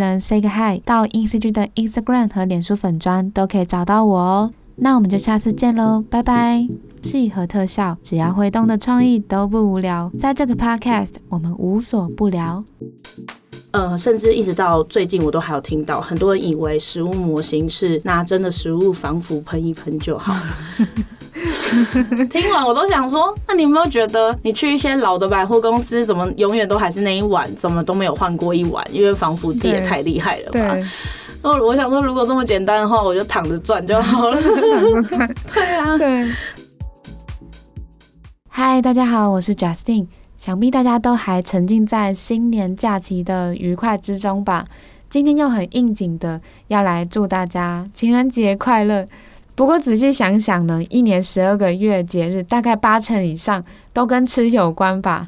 [0.00, 4.52] 人 say 个 hi，到 INCG 的 Instagram 和脸书粉砖都可以找到我哦。
[4.76, 6.68] 那我们就下次见喽，拜拜！
[7.02, 10.08] 戏和特效，只要会动的创意都不无聊。
[10.16, 12.64] 在这个 podcast，我们无所不聊。
[13.72, 20.32] 呃，甚至一直到最近，我都还有听到很多人以为食物模型是拿真的食物防腐喷一喷就好。
[22.30, 28.84] 听完我都想说，那你有没有觉得，你去一些老的百货公司，怎么永远都还是那一碗，怎么都没有换过一碗？
[28.90, 30.76] 因为防腐剂也太厉害了吧？
[31.42, 34.40] 哦，我想说，如果这么简单的话，我就躺着赚就好了。
[35.54, 36.28] 对啊，对。
[38.48, 40.06] 嗨，大家好，我是 Justine。
[40.36, 44.64] 想必大家都还沉浸在新年假期的愉快之中吧？
[45.10, 49.06] 今天又很应景的要来祝大家情人节快乐。
[49.58, 53.60] 不过仔细想想呢，一年十二个月节日，大概八成以上
[53.92, 55.26] 都跟吃有关吧。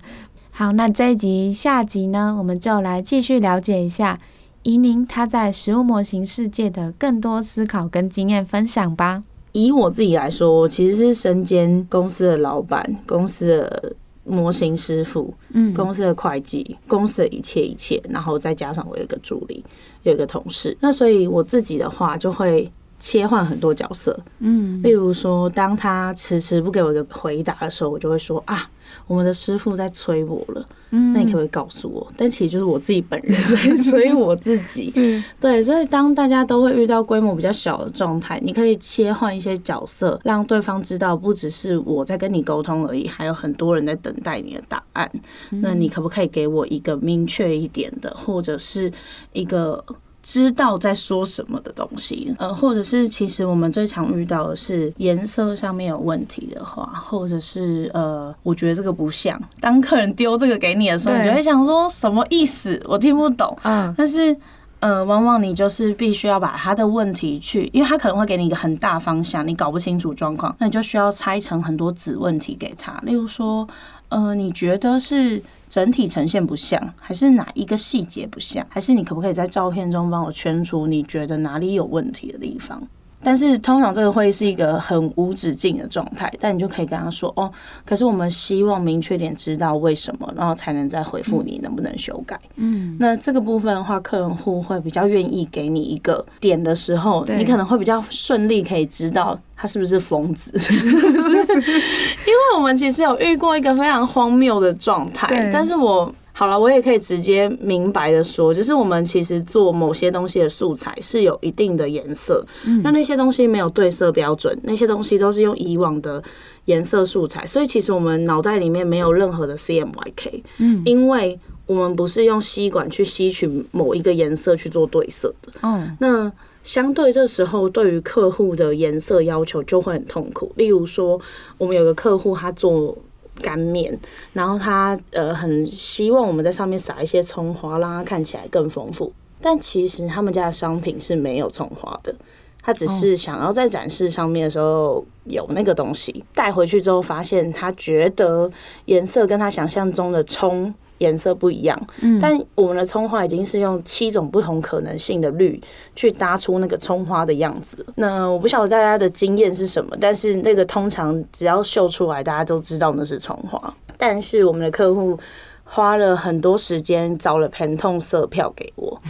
[0.53, 4.21] 好，那这一集下集呢，我们就来继续了解一下
[4.63, 9.21] 宜宁他在食物模型世界的更多思考跟经验分享吧。
[9.51, 19.65] 以我自己来说，其实是身兼公司的老板，公司的模型师傅，嗯，公司的会计，公司的一切一切，然后再加上我有一个助理，
[20.05, 22.71] 有一个同事，那所以我自己的话就会。
[23.01, 28.71] 切换很多角色，嗯，例如说，当他迟迟不给我一个回答的时候，我就会说啊，
[29.07, 32.07] 我们的师傅在催我了，嗯，那你可不可以告诉我？
[32.15, 34.93] 但其实就是我自己本人在 催我自己，
[35.41, 45.11] 对，所以当大家都会遇到规模比较小的状态，你可以切换一些角色，让对方知道不只是我在跟你沟通而已，还有很多人在等待你的答案。
[45.49, 48.93] 那你可不可以给我一个明确一点的，或者是
[49.33, 49.83] 一个？
[50.23, 59.41] 知道在说什么的东西，呃，或者是其实我们最常遇到的是颜色上面有问题的话，或者是呃，我觉得这个不像。
[59.61, 62.81] 当客人丢这个给你的时候，你就会想说什么意思？
[62.87, 63.57] 我听不懂。
[63.63, 64.37] 嗯，但是
[64.81, 72.99] 呃，往往你就是必须要把他的问题去，因为他可能会给你一个很大方向，你搞不清楚状况，那你就需要拆成很多子问题给他。
[73.05, 73.69] 例如说，
[74.09, 75.43] 呃，你觉得是？
[75.71, 78.67] 整体呈现不像，还是哪一个细节不像？
[78.69, 82.83] 还是你可不可以在照片中帮我圈出你觉得哪里有问题的地方？
[83.23, 87.51] 但是通常这个会是一个很无止境的状态，但你就可以跟他说哦，
[87.85, 92.41] 可是我们希望明确点知道为什么，然后才能再回复你能不能修改。
[92.57, 106.13] 嗯，那这个部分的话，客户会比较愿意给你一个点的时候，你可能会比较顺利可以知道他是不是疯子， 因为我们其实有遇过一个非常荒谬的状态，但是我。
[106.41, 116.23] 好了，我也可以直接明白的说，就是我们其实做某些东西的素材是有一定的颜色，嗯，那那些东西没有对色标准，那些东西都是用以往的
[116.65, 130.51] 颜色素材，所以其实我们脑袋里面没有任何的 CMYK，嗯，因为我们不是用吸管去吸取某一个颜色去做对色的，嗯，那相对这时候对于客户的颜色要求就会很痛苦。
[130.57, 131.21] 例如说，
[131.59, 132.97] 我们有个客户他做。
[133.41, 133.99] 干面，
[134.33, 139.13] 然后他呃很希望我们在上面撒一些葱花，让它看起来更丰富。
[139.41, 142.15] 但其实他们家的商品是没有葱花的，
[142.63, 146.25] 他只是想要在展示上面的时候有那个东西。
[146.35, 148.51] 带回去之后，发现他觉得
[148.85, 150.73] 颜色跟他想象中的葱。
[151.01, 151.79] 颜色不一样，
[152.21, 155.61] 但我们的葱花已经是用七种不同可能性的绿
[155.97, 157.85] 去搭出那个葱花的样子。
[157.97, 163.75] 那我不晓得大家的经验是什么，但是那个通常只要秀出来，大家都知道那是葱花。
[163.97, 165.19] 但是我们的客户
[165.65, 169.01] 花了很多时间找了 Pantone 色票给我。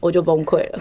[0.00, 0.78] 我就崩溃了，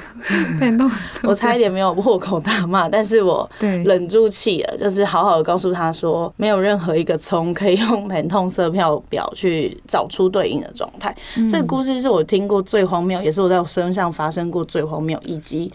[1.23, 11.13] 我差一点没有破口大骂，但是我忍住气了，就是好好的告诉他说，没有任何一个葱可以用疼痛色票表去找出对应的状态。
[11.49, 15.71] 这个故事是我听过最荒谬，也是我在我身上发生过最荒谬，以及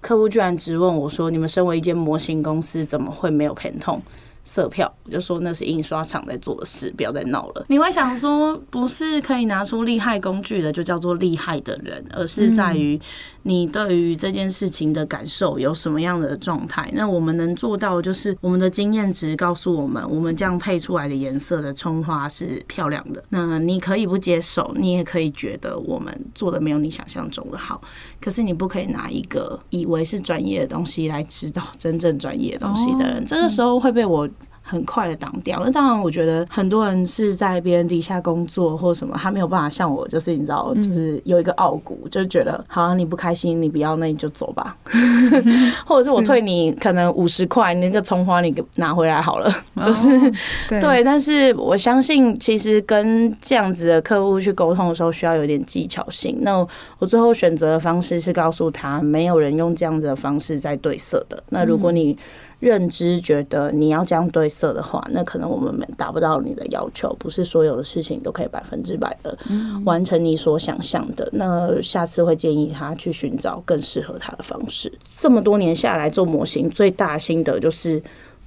[0.00, 4.00] 客户居然质问我说：“你们身为一间模型公司，怎么会没有疼痛？”
[4.46, 7.66] 色票，我就说那是印刷厂在做的事，不要再闹了。
[7.68, 12.98] 你会想说，不是可以拿出厉害工具的就叫做厉害的人，而是在于
[13.42, 16.88] 你对于这件事情的感受有什么样的状态。
[16.94, 23.22] 那我们能做到，就是我们的经验值告诉我们，我们这样配出来的颜色的葱花是漂亮的。
[23.30, 27.80] 那你可以不接受，你也可以觉得我们做的没有你想象中的好。
[28.20, 34.28] 可是你不可以拿一个以为是专业的东西来指导真正专业的东西的人，这个时候会被我。
[34.68, 35.62] 很快的挡掉。
[35.64, 44.76] 那当然，我觉得很多人是在别人底下工作或什么，他没有办法像我，就是你知道，就是有一个傲骨，嗯、就觉得好像你不开心，你不要，那你就走吧，
[45.86, 50.32] 或者是我退你可能五十块，你那个葱花你给拿回来好了，就是、哦、
[50.68, 51.04] 对，对。
[51.04, 56.36] 但是我相信，其实跟这样子的客户去沟通的时候，需要有点技巧性。
[56.40, 56.66] 那
[56.98, 61.40] 我最后选择的方式是告诉他，没有人用这样子的方式在对色的。
[61.50, 62.16] 那如果你
[62.58, 67.14] 认知觉得你要这样对色的话，那可能我们达不到你的要求。
[67.18, 69.36] 不是所有的事情都可以百分之百的
[69.84, 71.28] 完成你所想象的。
[71.32, 74.90] 那下次会建议他去寻找更适合他的方式。
[75.18, 78.02] 这么多年下来做模型，最大心得就是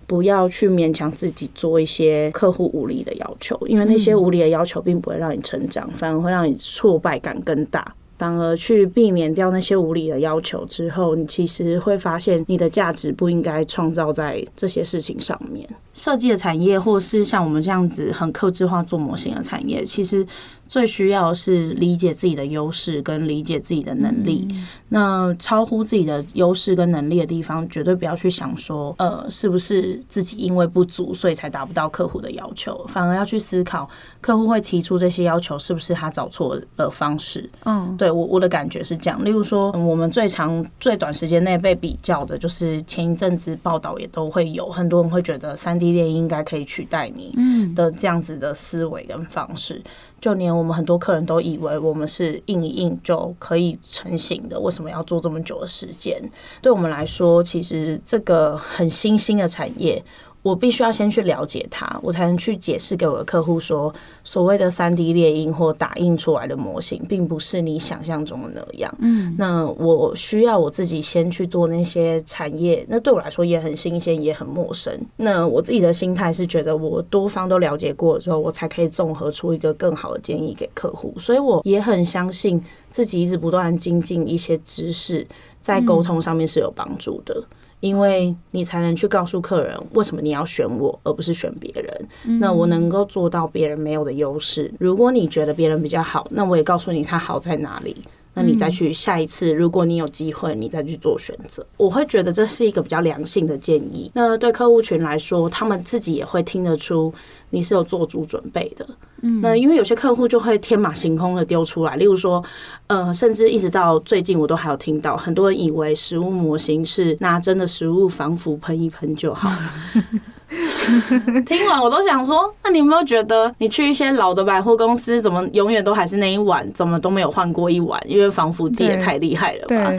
[0.08, 7.96] 不要去勉强自己做一些客户无理的要求，因为那些无理的要求并不会让你成长，反而会让你挫败感更大。
[8.20, 15.68] 反而去避免掉那些无理的要求之后，你其实会发现你的价值不应该创造在这些事情上面。
[15.96, 20.24] 设计的产业，或是像我们这样子很克制化做模型的产业，其实。
[20.70, 24.48] 最需要是理解自己的优势跟理解自己的能力。
[24.90, 32.86] 那超乎自己的优势跟能力的地方，绝对不要去想说，呃，是不是自己因为不足，所以才达不到客户的要求。
[32.88, 33.90] 反而要去思考，
[34.22, 37.50] 客户会提出这些要求，是不是他找错了方式？
[37.66, 39.24] 嗯，对我我的感觉是这样。
[39.24, 47.34] 例如说，我们最长最短时间内被比较的，就是前一阵子报道也都会有很多人会觉得三 D 电影应该可以取代你
[47.76, 49.82] 的这样子的思维跟方式。
[50.22, 56.22] 就连我们很多客人都以为我们是印一印就可以成型的，为什么要做这么久的时间？
[56.62, 60.04] 对我们来说，其实这个很新兴的产业。
[60.42, 63.94] 我必须要先去了解它，我才能去解释给我的客户说，
[64.24, 68.94] 所谓的三 D 猎鹰或打印出来的模型，并不是你想象中的那样。
[69.00, 74.98] 嗯，那我需要我自己先去做那些产业，那对我来说也很新鲜，也很陌生。
[75.18, 81.14] 那我自己的心态是觉得，我多方都了解过之后，我才可以综合出一个更好的建议给客户。
[81.20, 85.28] 所以我也很相信自己一直不断精进一些知识，
[85.60, 87.44] 在沟通上面是有帮助的。
[87.80, 92.40] 因为你才能去告诉客人为什么你要选我，而不是选别人。
[92.40, 94.72] 那我能够做到别人没有的优势。
[94.80, 97.96] 如果你觉得别人比较好，那我也告诉你他好在哪里。
[98.34, 101.66] 那你再去下一次，如果你有机会，你再去做选择。
[101.78, 104.10] 我会觉得这是一个比较良性的建议。
[104.14, 107.14] 那对客户群来说，他们自己也会听得出
[107.50, 108.88] 你是有做足准备的。
[109.22, 112.42] 嗯，那因为有些客户就会天马行空的丢出来，例如说，
[112.88, 119.52] 呃，甚至一直到最近，我都还有听到很多人以为食物模型是拿真的食物防腐喷一喷就好。
[121.46, 128.02] 听完我都想说，那你有没有觉得，你去一些老的百货公司，怎么永远都还是那一碗，怎么都没有换过一碗？
[128.06, 129.94] 因为防腐剂也太厉害了吧？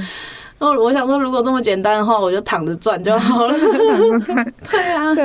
[0.59, 3.55] 哦，我想说，如果这么简单的话，我就躺着赚就好了。
[4.71, 5.25] 对啊，对。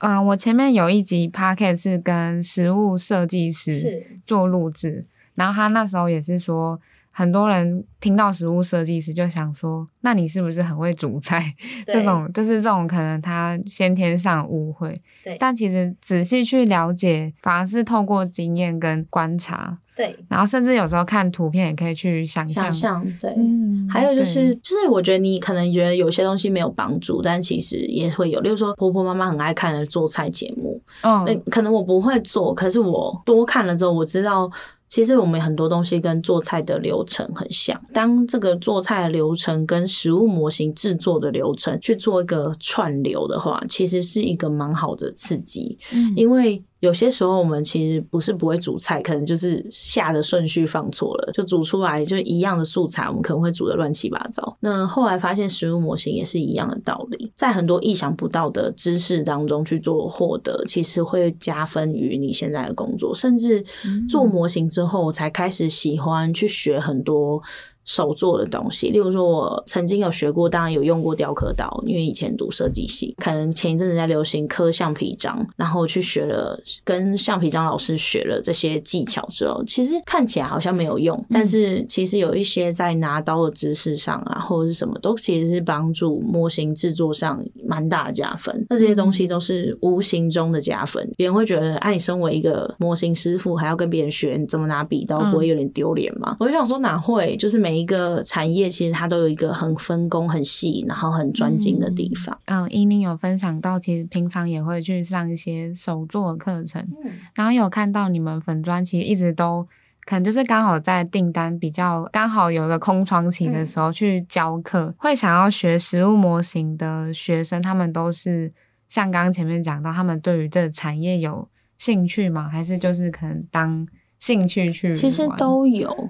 [0.00, 5.02] 嗯、呃，我前面有一集 podcast 是跟食物设计师做录制，
[5.34, 6.78] 然后他那时候也是说，
[7.18, 11.42] 很多人听到食物设计师就想说，那你是不是很会煮菜？
[11.84, 14.96] 这种就是这种可能他先天上误会。
[15.24, 19.76] 对，但其实仔细去了解，反而是透过经验跟观察。
[19.96, 22.72] 对，然后甚至有时候看图片也可以去想象。
[22.72, 23.34] 想象，对。
[23.36, 28.38] 嗯，还有就是，就是我觉得你可能觉得有些东西没有帮助，但其实也会有。
[28.38, 34.48] 例如说，婆婆妈妈很爱看的做菜节目，哦，那可能我不会做，可是我多看了之后，我知道。
[34.88, 37.80] 其实我们很多东西跟做菜的流程很像。
[37.92, 46.62] 当这个做菜的流程跟食物模型制作的流程去做一个串流的话，其实是一个蛮好的刺激，嗯，因为。
[46.80, 54.56] 有些时候我们其实不是不会煮菜，可能就是下的顺序放错了，就煮出来就一样的素材，我们可能会煮得乱七八糟。
[54.60, 63.14] 那后来发现食物模型也是一样的道理，在很多意想不到的知识当中去做获得，其实会加分于你现在的工作。
[63.14, 63.64] 甚至
[64.08, 67.42] 做模型之后，才开始喜欢去学很多。
[67.88, 88.66] 手做的东西，例如说，我曾经有学过，当然有用过雕刻刀，因为以前读设计系，可能前一阵子在流行刻橡皮章，然后去学了，跟橡皮章老师学了这些技巧之后，其实看起来好像没有用，但是其实有一些在拿刀的知识上啊，或者是什么，都其实是帮助模型制作上蛮大的加分。
[88.68, 96.36] 那这些东西都是无形中的加分，别人会觉得，哎、啊，你身为一个模型师傅，还要跟别人学你怎么拿笔刀，不会有点丢脸吗？
[96.38, 97.34] 我就想说，哪会？
[97.38, 102.38] 就是每一个产业其实它都有一个很分工很细，然后很专精的地方。
[102.46, 109.66] 嗯，伊宁有分享到，其实平常也会去上一些手作的课程，嗯，然后有看到你们粉专其实一直都
[110.04, 118.50] 可能就是刚好在订单比较刚好有一个空窗期的时候去教课，嗯，会想要学实物模型的学生，他们都是
[118.88, 122.48] 像刚刚前面讲到，他们对于这个产业有兴趣吗？
[122.48, 123.86] 还是就是可能当
[124.18, 124.94] 兴趣去？
[124.94, 126.08] 其实都有。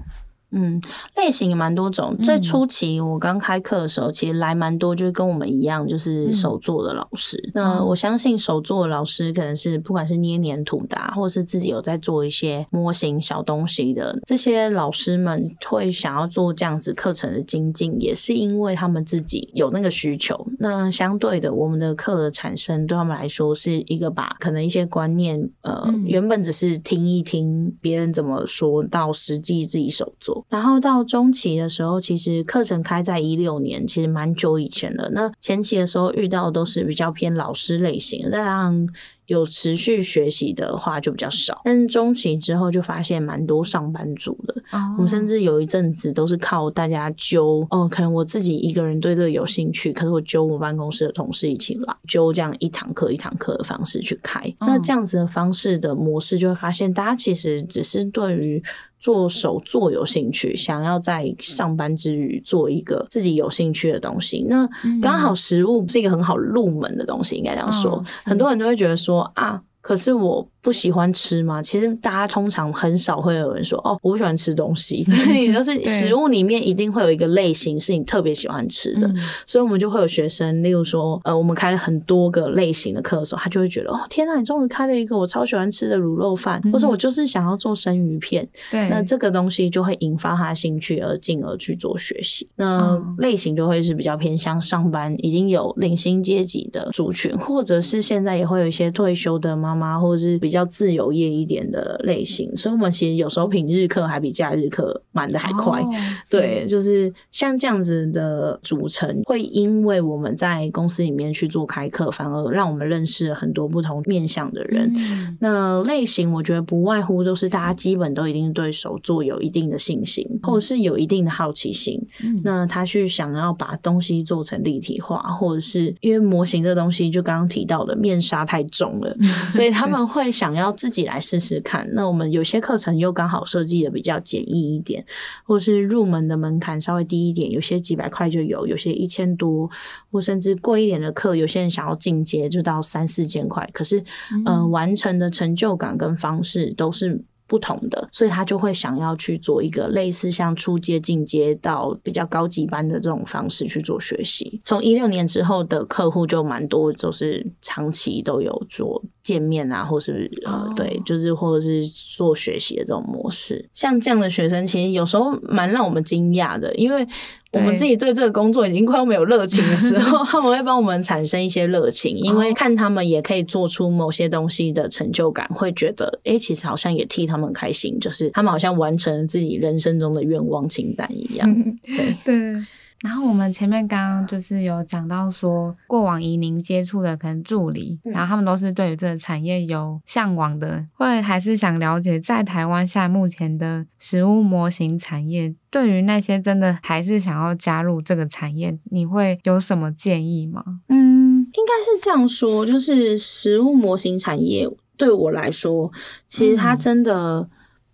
[0.50, 0.80] 嗯，
[1.16, 2.16] 类型也蛮多种。
[2.22, 7.36] 最初期我刚开课的时候，其实来蛮多，就是跟我们一样，就是手做的老师。
[7.48, 20.46] 嗯、那我相信手做的老师可能是不管是捏黏土的，或者是自己有在做一些模型小东西的这些老师们，会想要做这样子课程的精进，也是因为他们自己有那个需求。
[20.58, 30.37] 那相对的，我们的课的产生对他们来说是一个把可能一些观念，呃，嗯、原本只是听一听别人怎么说到实际自己手做。
[30.48, 35.10] 然后到中期的时候，其实课程开在一六年，其实蛮久以前了。
[35.12, 38.86] 那前期的时候遇到的都是比较偏老师类型的，但
[39.26, 41.60] 有持续学习的话就比较少。
[41.64, 44.82] 但是中期之后就发现蛮多上班族的，oh.
[44.96, 54.40] 我们甚至有一阵子都是靠大家揪哦，可能我自己一个人对这个有兴趣，可是我揪我办公室的同事一起来揪这样一堂课一堂课的方式去开。
[54.60, 54.70] Oh.
[54.70, 58.62] 那这样子的方式的模式，就会发现大家其实只是对于。
[58.98, 64.68] 做手作有兴趣，想要在上班之余做一个自己有兴趣的东西，那
[65.00, 67.92] 刚好食物是一个很好入门的东西，应该这样说。
[67.92, 70.48] 哦，很多人都会觉得说啊，可是我。
[70.60, 71.62] 不喜欢吃吗？
[71.62, 75.04] 其实大家通常很少会有人说哦，我不喜欢吃东西。
[75.32, 79.10] 也就是食物里面一定会有一个类型是你特别喜欢吃的，
[79.46, 88.46] 所以我们就会有学生，例如说，呃，我们开了很多个类型的课的时候，他就会觉得哦，天哪，你终于开了一个我超喜欢吃的卤肉饭，或者我就是想要做生鱼片。
[88.70, 92.46] 对，那这个东西就会引发他兴趣，而进而去做学习。
[92.56, 100.57] 那类型就会是比较偏向上班已经有领薪阶级的族群，或者是现在也会有一些退休的妈妈，或者是比较。
[100.58, 105.80] 要自由业一点的类型，所以我们其实有时候平日课还比假日课满的还快。
[105.80, 105.94] Oh,
[106.30, 114.92] 对，就是像这样子的组成，会因为我们在公司里面去做开课，反而让我们认识了很多不同面向的人。
[114.96, 122.00] 嗯、那类型我觉得不外乎都是大家基本都一定对手做有一定的信心，或者是有一定的好奇心。
[122.24, 129.16] 嗯、那他去想要把东西做成立体化，或者是因为模型这东西就刚刚提到的面纱太重了，
[129.52, 130.58] 所以他 们会想。
[130.58, 135.04] 要自己来试试看，那我们有些课程又刚好设计的比较简易一点，
[135.44, 139.70] 或是入门的门槛稍微低一点，有些几百块就有，有些一千多，
[140.10, 147.22] 或甚至贵一点的课，有些人想要进阶就到三四千块，可是，嗯、呃，完成的成就感跟方式都是。
[147.48, 154.60] 不同的，所以他就会想要去做一个类似像初阶、进阶到比较高级班的这种方式去做学习。
[154.62, 163.68] 从一六年之后的客户就蛮多，就是长期都有做见面啊，或是呃，对，就是或者是做学习的这种模式。
[163.72, 167.04] 像这样的学生，其实有时候蛮让我们惊讶的，因为。
[167.52, 181.74] 我们自己对这个工作已经快要没有热情的时候， 他们会帮我们产生一些热情，因为看他们也可以做出某些东西的成就感，会觉得，诶，其实好像也替他们开心，就是他们好像完成了自己人生中的愿望清单一样。
[181.84, 182.62] 对 对。
[183.00, 200.64] 然后我们前面刚刚就是有讲到说，过往移民接触的可能助理，然后他们都是对于这个产业有向往的，或者还是想了解在台湾现在目前的食物模型产业，对于那些真的还是想要加入这个产业，你会有什么建议吗？
[200.88, 205.92] 嗯，应该是这样说，就是食物模型产业对我来说，
[206.26, 207.48] 其实它真的。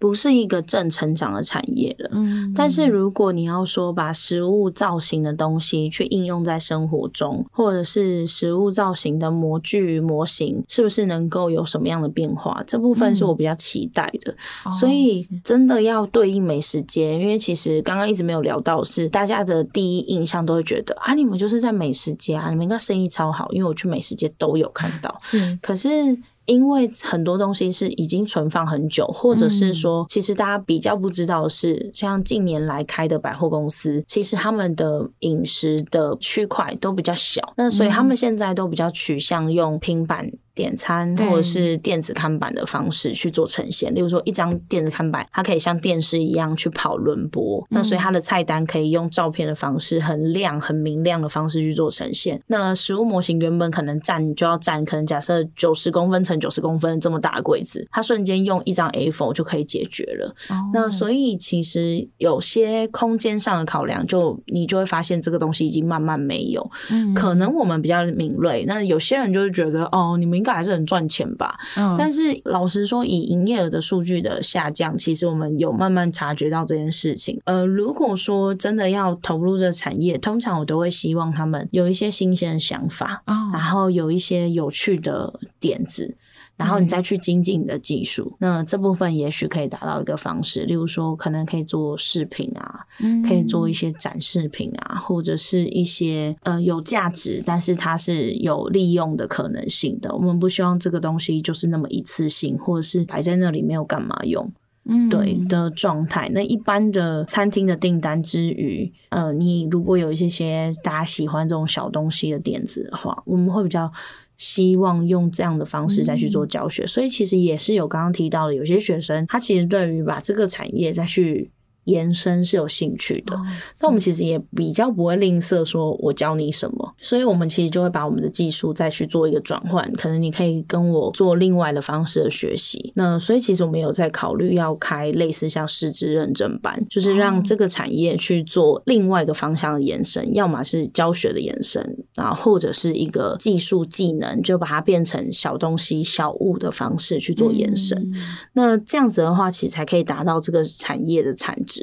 [0.05, 12.63] 不是一个正成长的产业了，嗯，但是如果你要说把食物造型的东西去应用在生活中，或者是食物造型的模具模型，是不是能够有什么样的变化？
[12.67, 14.37] 这部分是我比较期待的。
[14.67, 26.19] 嗯，所以真的要对应美食街，因为其实刚刚一直没有聊到，是大家的第一印象都会觉得啊，你们就是在美食街啊，你们应该生意超好，因为我去美食街都有看到，是，可是。
[26.47, 40.31] 因为很多东西是已经存放很久，或者是说，其实大家比较不知道的是，像近年来开的百货公司，其实他们的饮食的区块都比较小，那所以他们现在都比较取向用平板。
[40.55, 52.41] 点餐或者是电子看板的方式去做呈现，例如说一张电子看板，它可以像电视一样去跑轮播，嗯、那所以它的菜单可以用照片的方式，很亮、很明亮的方式去做呈现。
[52.47, 60.29] 那食物模型原本可能占就要占，可能假设九十公分乘九十公分这么大的柜子，它瞬间用一张 A4 就可以解决了。
[60.51, 66.71] 哦、那所以其实有些空间上的考量，就你就会发现这个东西已经慢慢没有。
[66.93, 70.44] 嗯、可能我们比较敏锐，那有些人就是觉得哦，你们。
[70.45, 71.57] 该还是很赚钱吧。
[71.77, 77.41] 嗯，但是老实说，以营业额的数据的下降，其实我们有慢慢察觉到这件事情。
[77.47, 86.15] 呃，如果说真的要投入这个产业，通常我都会希望他们有一些新鲜的想法，哦，然后有一些有趣的点子。
[86.57, 100.15] 然后你再去精进你的技术，嗯、那这部分也许可以达到一个方式，例如说可能可以做视频啊，嗯、可以做一些展示品啊，或者是一些呃有价值，但是它是有利用的可能性的。
[100.15, 104.53] 我们不希望这个东西就是那么一次性，或者是摆在那里没有干嘛用，
[104.85, 106.31] 嗯，对的状态。
[106.33, 113.91] 那一般的餐厅的订单之余，呃，你如果有一些些大家喜欢这种小东西的点子的话，我们会比较。
[114.37, 121.51] 希望用这样的方式再去做教学，嗯、所以其实也是有刚刚提到的，有些学生他其实对于把这个产业再去。
[121.85, 123.37] 延伸是有兴趣的，
[123.81, 132.93] 那、哦、我们其实也比较不会吝啬说我教你什么，所以我们其实就会把我们的技术再去做一个转换，可能你可以跟我做另外的方式的学习。
[132.97, 147.99] 那所以其实我们有在考虑要开类似像师资认证班，就是让这个产业去做另外一个方向的延伸，要么是教学的延伸，然后或者是一个技术技能，就把它变成小东西小物的方式去做延伸。
[147.99, 148.15] 嗯、
[148.55, 151.74] 那这样子的话，其实才可以达到这个产业的产值。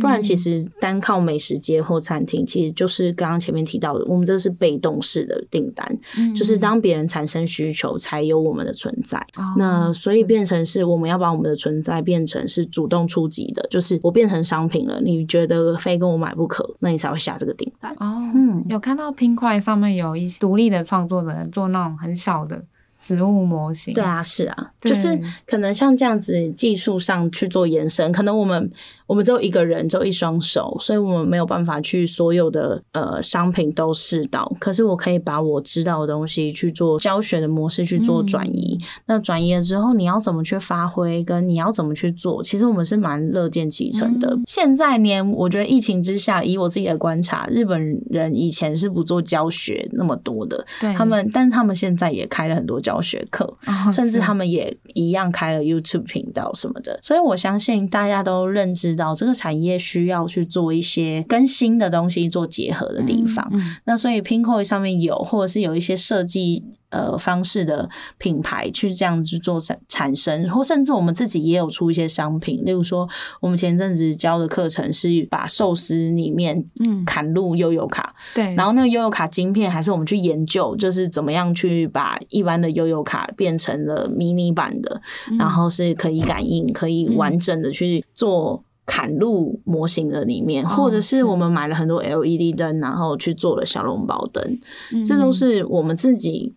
[0.00, 9.18] 不然，其实单靠美食街或餐厅，其实就是刚刚前面提到的，我们这是被动式的订单，嗯、就是当别人产生需求，才有我们的存在。
[9.36, 17.92] 哦、那所以变成是我们要把我们的存在变成是主动出击的，就是我变成商品了，你觉得非跟我买不可，那你才会下这个订单。
[17.98, 22.64] 哦，嗯，有看到拼块上面有一些独立的创作者做那种很小的。
[23.06, 28.68] 食物模型，对啊，是啊，就是可能像这样子技术上去做延伸，可能我们
[29.06, 34.52] 我们只有一个人，只有一双手，所以我们没有办法去所有的呃商品都试到。
[34.58, 38.76] 可是我可以把我知道的东西去做教学的模式去做转移。
[38.80, 44.30] 嗯、那转移了之后，你要怎么去发挥，跟你要怎么去做，其实我们是蛮乐见其成的。
[44.34, 52.95] 嗯、现在连我觉得疫情之下，以我自己的观察，日本人以前是不做教学那么多的，对他们，但是他们现在也开了很多教。
[53.00, 53.56] 学课，
[53.92, 63.48] 甚至他们也一样开了 YouTube 频道什么的，所以我相信大家都认知到这个产业需要去做一些跟新的东西做结合的地方。
[63.52, 66.64] 嗯嗯、那所以 Pinkoi 上面有，或者是有一些设计。
[66.88, 73.08] 呃，方式的品牌去这样子做产产生，或甚至我们自己也有出一些商品，例如说，
[73.40, 94.58] 我们前阵子教的课程是把寿司里面嗯砍入悠悠卡，对，然后那个悠悠卡晶片还是我们去研究，就是怎么样去把一般的悠悠卡变成了迷你版的，嗯、然后是可以感应、可以完整的去做砍入模型的里面，嗯、或者是我们买了很多 LED 灯，然后去做了小笼包灯，
[94.92, 96.54] 嗯、这都是我们自己。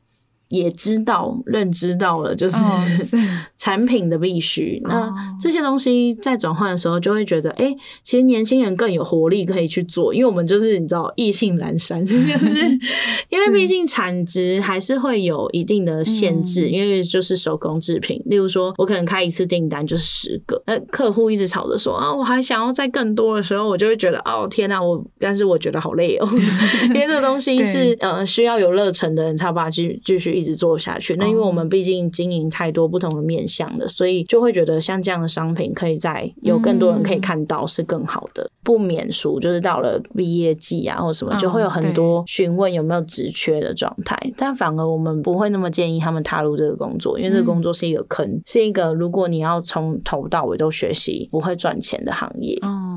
[0.50, 2.82] 也知道、认知到了，就是、oh,
[3.58, 4.82] 产品的必须。
[4.86, 4.94] Oh.
[4.94, 12.56] 那这些东西在转换的时候，就会觉得，哎、欸，其实年轻人更有活力可以去做，因为我们就是你知道，意兴阑珊， 就是
[13.30, 18.20] 因为毕竟产值还是会有一定的限制，嗯、因为就是手工制品。
[18.26, 26.28] 例如说，我可能开一次订单就是十个，那客户一直吵着说啊，我还想要再更多的时候，我就会觉得，哦天哪、啊，我但是我觉得好累哦，
[26.88, 30.39] 因为这个东西是呃需要有热忱的人才把它继继续。
[30.40, 38.44] 一直做下去，那因为我们毕竟经营太多不同的面向的，所以就会觉得像这样的商品可以在有更多人可以看到是更好的。
[38.44, 44.16] 嗯、不免俗，就是到了毕业季啊或什么，就会有很多询问有没有职缺的状态。
[44.16, 52.58] 哦、但反而我们不会那么建议他们踏入这个工作，因为这个工作是一个坑，嗯、是一个如果你要从头到尾都学习不会赚钱的行业。
[52.62, 52.89] 哦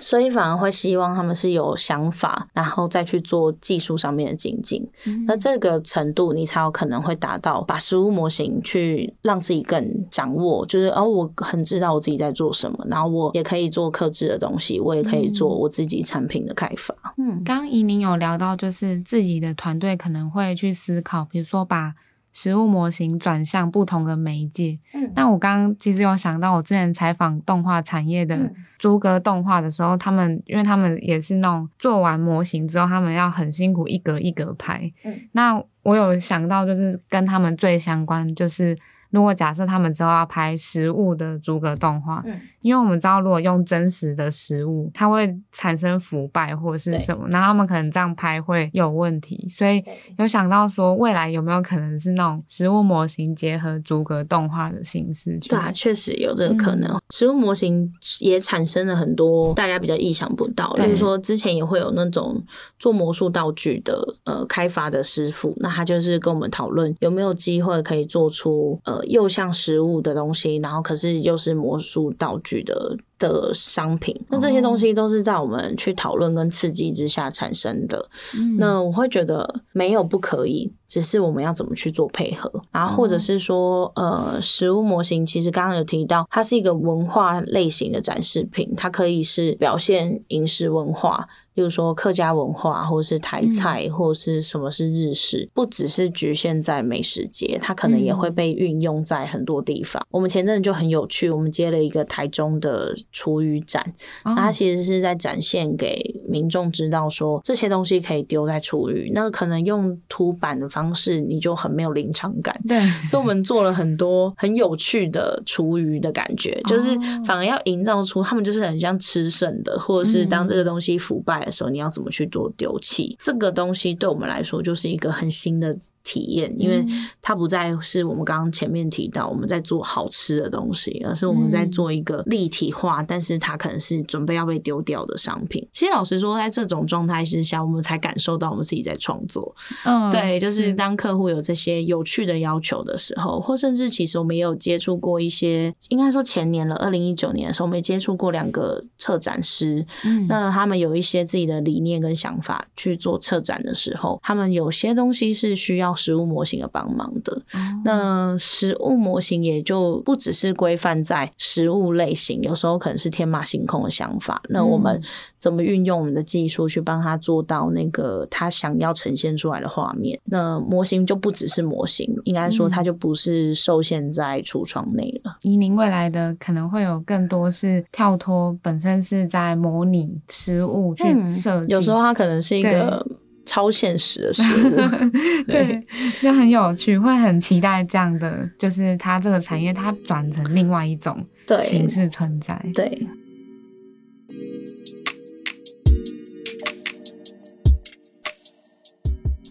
[0.00, 4.84] 所以反而会希望他们是有想法，然后再去做技术上面的精进。
[5.06, 16.94] 嗯、那这个程度，你才有可能会达到把食物模型去让自己更掌握，就是哦，我很知道我自己在做什么，然后我也可以做克制的东西，我也可以做我自己产品的开发。
[17.18, 21.94] 嗯，刚刚怡宁有聊到，就是自己的团队可能会去思考，比如说把。
[22.32, 24.78] 食物模型转向不同的媒介。
[24.92, 34.90] 嗯，那我刚刚其实有想到，我之前采访动画产业的猪哥动画的时候，他们因为他们也是那种做完模型之后，他们要很辛苦一格一格拍。
[35.04, 38.76] 嗯，那我有想到，就是跟他们最相关就是
[39.10, 49.82] 如果假设他们之后要拍实物的逐格动画，嗯，因为我们知道如果用真实的实物，它会产生腐败或者是什么，然后他们可能这样拍会有问题，所以
[50.18, 55.38] 有想到说未来有没有可能是那种食物模型结合逐格动画的形式？
[55.48, 56.90] 对啊，确实有这个可能。
[56.90, 62.42] 嗯、食物模型也产生了很多大家比较意想不到，比如说之前也会有那种
[62.78, 72.96] 做魔术道具的呃开发的师傅，那他就是跟我们讨论有没有机会可以做出呃又像食物的东西，然后可是又是魔术道具的。
[73.20, 78.08] 的商品，那这些东西都是在我们去讨论跟刺激之下产生的。
[78.34, 91.28] 嗯、那我会觉得没有不可以，只是我们要怎么去做配合，然后或者是说，呃，食物模型其实刚刚有提到，它是一个文化类型的展示品，它可以是表现饮食文化。
[91.54, 100.00] 例如说客家文化，或者是台菜，或者是什么是日式，嗯、不只是局限在美食节，它可能也会被运用在很多地方。
[100.04, 103.84] 嗯、我们前阵子就很有趣，我们接了一个台中的厨余展，
[104.24, 112.58] 哦、它其实是在展现给民众知道说，这些东西可以丢在厨余，那可能用图版的方式，你就很没有临场感。
[112.66, 121.50] 对，所以我们做了很多很有趣的厨余的感觉，就是反而要营造出他们就是很像吃剩的，或者是当这个东西腐败的。
[121.50, 123.16] 时候你要怎么去做丢弃？
[123.18, 125.76] 这个东西对我们来说就是一个很新的
[126.10, 126.84] 体验，因为
[127.22, 135.64] 它不再是我们刚刚前面提到我们在做好吃的东西，而是我们在做一个立体化，但是它可能是准备要被丢掉的商品。
[135.70, 139.54] 其实老实说，在这种状态之下，我们才感受到我们自己在创作。
[139.84, 149.86] 嗯，对，就是当客户有这些有趣的要求的时候，或甚至其实我们也有接触过一些，应该说前年了，二零一九年的时候，我们也接触过两个策展师。
[150.04, 157.42] 嗯，那他们有一些自己的理念跟想法去做策展的时候，他们有些东西是需要食物模型的帮忙的。
[157.52, 164.40] 嗯、那食物模型也就不只是规范在食物类型，有时候可能是天马行空的想法。
[164.48, 165.00] 那我们
[165.38, 170.18] 怎么运用我们的技术去帮他做到那个他想要呈现出来的画面？
[170.24, 175.36] 那模型就不只是模型，应该说它就不是受限在橱窗内了。
[175.42, 183.06] 以您未来的可能会有更多是跳脱本身是在模拟食物去设计、嗯，有时候它可能是一个。
[183.50, 184.76] 超现实的事物，
[185.50, 185.84] 对，
[186.22, 191.24] 就很有趣，会很期待这样的，就是它这个产业它转成另外一种
[191.60, 192.54] 形式存在。
[192.72, 193.08] 对，对，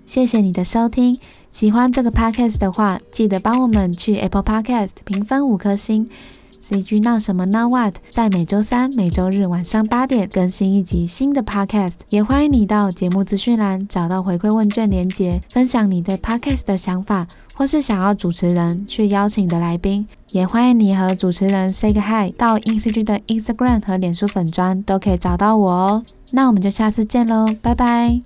[0.06, 1.20] 谢谢你的收听，
[1.52, 6.10] 喜欢这个 podcast 的话，记得帮我们去 Apple Podcast 评分五颗星。
[6.69, 26.05] CG 闹什么闹 What 在每周三、每周日晚上八点更新一集新的 Podcast，也欢迎你到节目资讯栏找到回馈问卷连结，分享你对 Podcast 的想法，或是想要主持人去邀请的来宾，也欢迎你和主持人 say 个 hi，到 INCG 的 Instagram 和脸书粉砖都可以找到我哦。
[26.32, 28.21] 那我们就下次见喽，拜拜。